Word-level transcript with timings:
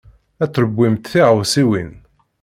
La 0.39 0.47
trewwimt 0.53 1.09
tiɣawsiwin. 1.11 1.89